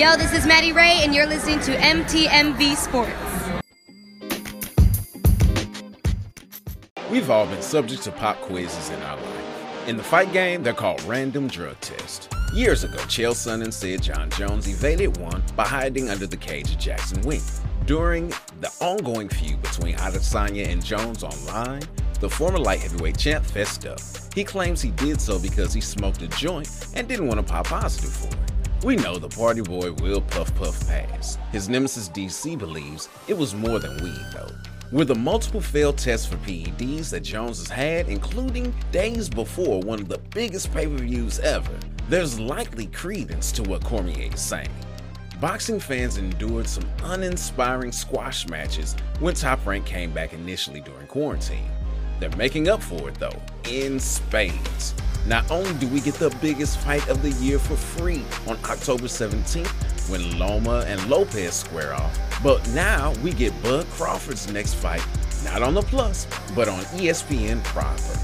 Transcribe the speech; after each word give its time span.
Yo, 0.00 0.16
this 0.16 0.32
is 0.32 0.46
Maddie 0.46 0.72
Ray, 0.72 1.00
and 1.02 1.14
you're 1.14 1.26
listening 1.26 1.60
to 1.60 1.76
MTMV 1.76 2.74
Sports. 2.74 3.12
We've 7.10 7.28
all 7.28 7.44
been 7.44 7.60
subject 7.60 8.04
to 8.04 8.12
pop 8.12 8.40
quizzes 8.40 8.88
in 8.88 9.02
our 9.02 9.18
life. 9.18 9.88
In 9.88 9.98
the 9.98 10.02
fight 10.02 10.32
game, 10.32 10.62
they're 10.62 10.72
called 10.72 11.02
random 11.02 11.48
drug 11.48 11.78
tests. 11.82 12.30
Years 12.54 12.82
ago, 12.82 12.96
Chael 13.08 13.32
Sonnen 13.32 13.70
said 13.70 14.02
Jon 14.02 14.30
Jones 14.30 14.68
evaded 14.68 15.18
one 15.18 15.42
by 15.54 15.66
hiding 15.66 16.08
under 16.08 16.26
the 16.26 16.38
cage 16.38 16.70
of 16.70 16.78
Jackson 16.78 17.20
Wink. 17.20 17.42
During 17.84 18.30
the 18.62 18.74
ongoing 18.80 19.28
feud 19.28 19.60
between 19.60 19.96
Adesanya 19.96 20.66
and 20.68 20.82
Jones 20.82 21.22
online, 21.22 21.82
the 22.20 22.30
former 22.30 22.58
light 22.58 22.80
heavyweight 22.80 23.18
champ 23.18 23.44
fessed 23.44 23.84
up. 23.84 24.00
He 24.34 24.44
claims 24.44 24.80
he 24.80 24.92
did 24.92 25.20
so 25.20 25.38
because 25.38 25.74
he 25.74 25.82
smoked 25.82 26.22
a 26.22 26.28
joint 26.28 26.70
and 26.94 27.06
didn't 27.06 27.26
want 27.26 27.46
to 27.46 27.52
pop 27.52 27.66
positive 27.66 28.10
for 28.10 28.28
it. 28.28 28.59
We 28.82 28.96
know 28.96 29.18
the 29.18 29.28
party 29.28 29.60
boy 29.60 29.92
will 29.92 30.22
puff 30.22 30.54
puff 30.54 30.88
pass. 30.88 31.36
His 31.52 31.68
nemesis 31.68 32.08
DC 32.08 32.58
believes 32.58 33.10
it 33.28 33.36
was 33.36 33.54
more 33.54 33.78
than 33.78 34.02
weed 34.02 34.24
though. 34.32 34.48
With 34.90 35.08
the 35.08 35.14
multiple 35.14 35.60
failed 35.60 35.98
tests 35.98 36.26
for 36.26 36.38
PEDs 36.38 37.10
that 37.10 37.20
Jones 37.20 37.58
has 37.58 37.68
had, 37.68 38.08
including 38.08 38.74
days 38.90 39.28
before 39.28 39.80
one 39.80 40.00
of 40.00 40.08
the 40.08 40.16
biggest 40.34 40.72
pay 40.72 40.86
per 40.86 40.96
views 40.96 41.38
ever, 41.40 41.78
there's 42.08 42.40
likely 42.40 42.86
credence 42.86 43.52
to 43.52 43.62
what 43.64 43.84
Cormier 43.84 44.32
is 44.32 44.40
saying. 44.40 44.70
Boxing 45.42 45.78
fans 45.78 46.16
endured 46.16 46.66
some 46.66 46.88
uninspiring 47.04 47.92
squash 47.92 48.48
matches 48.48 48.96
when 49.18 49.34
Top 49.34 49.64
Rank 49.66 49.84
came 49.84 50.10
back 50.10 50.32
initially 50.32 50.80
during 50.80 51.06
quarantine. 51.06 51.70
They're 52.18 52.34
making 52.36 52.70
up 52.70 52.82
for 52.82 53.10
it 53.10 53.16
though, 53.16 53.42
in 53.68 54.00
spades. 54.00 54.94
Not 55.26 55.50
only 55.50 55.72
do 55.74 55.86
we 55.88 56.00
get 56.00 56.14
the 56.14 56.30
biggest 56.40 56.78
fight 56.78 57.06
of 57.08 57.22
the 57.22 57.30
year 57.32 57.58
for 57.58 57.76
free 57.76 58.24
on 58.46 58.56
October 58.64 59.04
17th 59.04 60.08
when 60.08 60.38
Loma 60.38 60.84
and 60.86 61.04
Lopez 61.08 61.54
square 61.54 61.94
off, 61.94 62.18
but 62.42 62.66
now 62.70 63.12
we 63.22 63.32
get 63.32 63.52
Bud 63.62 63.86
Crawford's 63.90 64.50
next 64.52 64.74
fight, 64.74 65.04
not 65.44 65.62
on 65.62 65.74
the 65.74 65.82
Plus, 65.82 66.26
but 66.54 66.68
on 66.68 66.80
ESPN 66.96 67.62
proper. 67.64 68.18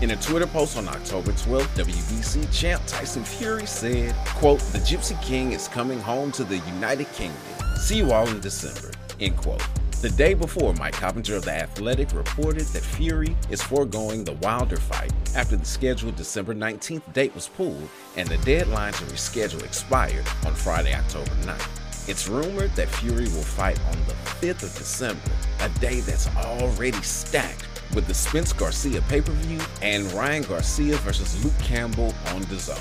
In 0.00 0.12
a 0.12 0.16
Twitter 0.16 0.46
post 0.46 0.76
on 0.76 0.88
October 0.88 1.32
12th, 1.32 1.84
WBC 1.84 2.52
champ 2.52 2.82
Tyson 2.86 3.24
Fury 3.24 3.66
said, 3.66 4.14
quote, 4.26 4.60
the 4.60 4.78
Gypsy 4.78 5.20
King 5.22 5.52
is 5.52 5.68
coming 5.68 6.00
home 6.00 6.32
to 6.32 6.44
the 6.44 6.58
United 6.58 7.12
Kingdom. 7.12 7.38
See 7.76 7.98
you 7.98 8.12
all 8.12 8.28
in 8.28 8.40
December, 8.40 8.92
end 9.20 9.36
quote. 9.36 9.62
The 10.00 10.10
day 10.10 10.34
before, 10.34 10.74
Mike 10.74 10.94
Coppinger 10.94 11.34
of 11.34 11.44
The 11.44 11.50
Athletic 11.50 12.12
reported 12.12 12.66
that 12.66 12.84
Fury 12.84 13.36
is 13.50 13.60
foregoing 13.60 14.22
the 14.22 14.34
Wilder 14.34 14.76
fight 14.76 15.12
after 15.34 15.56
the 15.56 15.64
scheduled 15.64 16.14
December 16.14 16.54
19th 16.54 17.12
date 17.12 17.34
was 17.34 17.48
pulled 17.48 17.88
and 18.16 18.28
the 18.28 18.38
deadline 18.38 18.92
to 18.92 19.04
reschedule 19.06 19.64
expired 19.64 20.24
on 20.46 20.54
Friday, 20.54 20.94
October 20.94 21.32
9th. 21.42 22.08
It's 22.08 22.28
rumored 22.28 22.70
that 22.76 22.88
Fury 22.88 23.24
will 23.24 23.42
fight 23.42 23.80
on 23.86 23.96
the 24.06 24.14
5th 24.14 24.62
of 24.62 24.78
December, 24.78 25.32
a 25.62 25.68
day 25.80 25.98
that's 25.98 26.28
already 26.36 27.02
stacked 27.02 27.66
with 27.92 28.06
the 28.06 28.14
Spence 28.14 28.52
Garcia 28.52 29.02
pay 29.08 29.20
per 29.20 29.32
view 29.32 29.58
and 29.82 30.12
Ryan 30.12 30.44
Garcia 30.44 30.96
versus 30.98 31.44
Luke 31.44 31.58
Campbell 31.58 32.14
on 32.28 32.42
DAZN. 32.44 32.80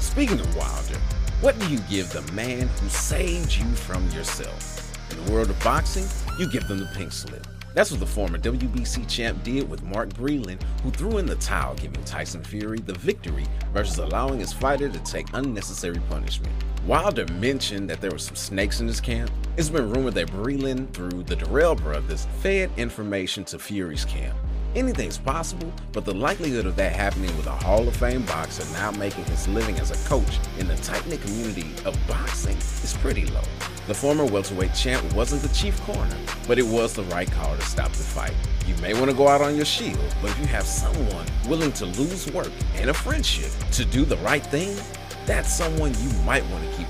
Speaking 0.00 0.40
of 0.40 0.56
Wilder, 0.56 0.98
what 1.40 1.56
do 1.60 1.68
you 1.68 1.78
give 1.88 2.10
the 2.10 2.22
man 2.32 2.66
who 2.66 2.88
saved 2.88 3.54
you 3.54 3.66
from 3.76 4.10
yourself? 4.10 4.85
In 5.10 5.24
the 5.24 5.32
world 5.32 5.50
of 5.50 5.62
boxing, 5.62 6.06
you 6.38 6.50
give 6.50 6.66
them 6.68 6.78
the 6.78 6.90
pink 6.94 7.12
slip. 7.12 7.46
That's 7.74 7.90
what 7.90 8.00
the 8.00 8.06
former 8.06 8.38
WBC 8.38 9.06
champ 9.06 9.44
did 9.44 9.68
with 9.68 9.82
Mark 9.82 10.08
Breland, 10.08 10.62
who 10.82 10.90
threw 10.90 11.18
in 11.18 11.26
the 11.26 11.36
towel, 11.36 11.74
giving 11.74 12.02
Tyson 12.04 12.42
Fury 12.42 12.80
the 12.80 12.94
victory 12.94 13.44
versus 13.74 13.98
allowing 13.98 14.40
his 14.40 14.52
fighter 14.52 14.88
to 14.88 14.98
take 15.00 15.26
unnecessary 15.34 16.00
punishment. 16.08 16.54
Wilder 16.86 17.26
mentioned 17.34 17.90
that 17.90 18.00
there 18.00 18.12
were 18.12 18.18
some 18.18 18.36
snakes 18.36 18.80
in 18.80 18.86
his 18.86 19.00
camp. 19.00 19.30
It's 19.56 19.68
been 19.68 19.90
rumored 19.90 20.14
that 20.14 20.28
Breland, 20.28 20.92
through 20.94 21.24
the 21.24 21.36
Dirrell 21.36 21.76
brothers, 21.76 22.26
fed 22.40 22.70
information 22.76 23.44
to 23.44 23.58
Fury's 23.58 24.04
camp. 24.04 24.36
Anything's 24.76 25.16
possible, 25.16 25.72
but 25.92 26.04
the 26.04 26.12
likelihood 26.12 26.66
of 26.66 26.76
that 26.76 26.92
happening 26.94 27.34
with 27.38 27.46
a 27.46 27.50
Hall 27.50 27.88
of 27.88 27.96
Fame 27.96 28.26
boxer 28.26 28.62
now 28.74 28.90
making 28.90 29.24
his 29.24 29.48
living 29.48 29.78
as 29.78 29.90
a 29.90 30.06
coach 30.06 30.38
in 30.58 30.68
the 30.68 30.76
tight 30.76 31.06
knit 31.06 31.22
community 31.22 31.70
of 31.86 31.96
boxing 32.06 32.58
is 32.58 32.94
pretty 33.00 33.24
low. 33.24 33.40
The 33.86 33.94
former 33.94 34.26
welterweight 34.26 34.74
champ 34.74 35.14
wasn't 35.14 35.40
the 35.40 35.48
chief 35.54 35.80
corner, 35.84 36.14
but 36.46 36.58
it 36.58 36.66
was 36.66 36.92
the 36.92 37.04
right 37.04 37.30
call 37.32 37.56
to 37.56 37.62
stop 37.62 37.90
the 37.92 38.02
fight. 38.02 38.34
You 38.66 38.76
may 38.82 38.92
want 38.92 39.10
to 39.10 39.16
go 39.16 39.28
out 39.28 39.40
on 39.40 39.56
your 39.56 39.64
shield, 39.64 40.14
but 40.20 40.32
if 40.32 40.38
you 40.40 40.46
have 40.48 40.66
someone 40.66 41.24
willing 41.48 41.72
to 41.72 41.86
lose 41.86 42.30
work 42.30 42.52
and 42.74 42.90
a 42.90 42.94
friendship 42.94 43.52
to 43.72 43.84
do 43.86 44.04
the 44.04 44.18
right 44.18 44.44
thing, 44.44 44.76
that's 45.24 45.50
someone 45.56 45.94
you 46.02 46.10
might 46.26 46.44
want 46.50 46.70
to 46.70 46.76
keep 46.76 46.88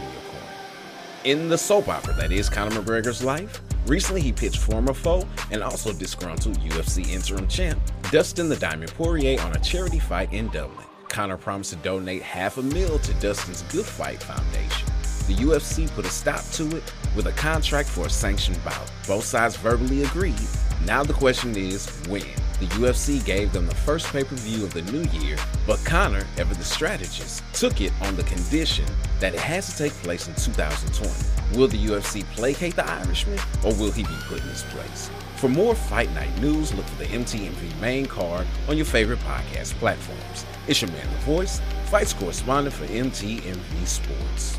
in 1.27 1.49
the 1.49 1.59
soap 1.59 1.89
opera 1.89 2.15
that 2.15 2.31
is 2.31 2.49
Conor 2.49 2.81
McGregor's 2.81 3.23
life, 3.23 3.61
recently 3.87 4.21
he 4.21 4.33
pitched 4.33 4.59
former 4.59 4.95
foe 4.95 5.27
and 5.51 5.63
also 5.63 5.93
disgruntled 5.93 6.59
UFC 6.61 7.09
interim 7.09 7.49
champ 7.49 7.81
Dustin 8.13 8.49
the 8.49 8.57
Diamond 8.57 8.95
Poirier 8.95 9.41
on 9.43 9.55
a 9.57 9.59
charity 9.59 9.99
fight 9.99 10.33
in 10.33 10.49
Dublin. 10.49 10.87
Conor 11.09 11.37
promised 11.37 11.71
to 11.71 11.77
donate 11.77 12.23
half 12.23 12.59
a 12.59 12.63
mil 12.63 12.99
to 13.01 13.13
Dustin's 13.15 13.63
Good 13.63 13.85
Fight 13.85 14.23
Foundation 14.23 14.87
the 15.27 15.35
UFC 15.35 15.91
put 15.91 16.05
a 16.05 16.09
stop 16.09 16.45
to 16.53 16.77
it 16.77 16.93
with 17.17 17.27
a 17.27 17.33
contract 17.33 17.89
for 17.89 18.07
a 18.07 18.11
sanctioned 18.11 18.63
bout. 18.65 18.91
Both 19.09 19.25
sides 19.25 19.57
verbally 19.57 20.05
agreed. 20.05 20.39
Now 20.85 21.03
the 21.03 21.13
question 21.13 21.57
is 21.57 21.89
when? 22.09 22.23
The 22.59 22.67
UFC 22.67 23.23
gave 23.25 23.53
them 23.53 23.67
the 23.67 23.75
first 23.75 24.07
pay 24.07 24.25
per 24.25 24.35
view 24.37 24.65
of 24.65 24.73
the 24.73 24.83
new 24.83 25.03
year, 25.21 25.37
but 25.67 25.85
Conor, 25.85 26.27
ever 26.39 26.55
the 26.55 26.65
strategist, 26.65 27.43
took 27.53 27.81
it 27.81 27.93
on 28.01 28.17
the 28.17 28.23
condition 28.23 28.87
that 29.21 29.35
it 29.35 29.41
has 29.41 29.71
to 29.71 29.77
take 29.77 29.93
place 30.03 30.27
in 30.27 30.35
2020. 30.35 31.59
Will 31.59 31.69
the 31.69 31.87
UFC 31.87 32.25
placate 32.35 32.77
the 32.77 32.89
Irishman, 32.89 33.39
or 33.63 33.75
will 33.75 33.91
he 33.91 34.05
be 34.05 34.17
put 34.27 34.41
in 34.41 34.49
his 34.49 34.63
place? 34.65 35.11
For 35.37 35.49
more 35.49 35.75
Fight 35.75 36.11
Night 36.15 36.35
news, 36.41 36.73
look 36.73 36.87
for 36.87 37.05
the 37.05 37.11
MTMV 37.11 37.79
main 37.79 38.07
card 38.07 38.47
on 38.69 38.77
your 38.77 38.87
favorite 38.87 39.19
podcast 39.21 39.75
platforms. 39.75 40.47
It's 40.67 40.81
your 40.81 40.91
man, 40.93 41.07
The 41.13 41.19
Voice, 41.27 41.61
fights 41.87 42.15
correspondent 42.15 42.75
for 42.75 42.87
MTMV 42.87 43.87
Sports. 43.87 44.59